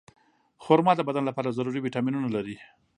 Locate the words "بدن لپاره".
1.09-1.55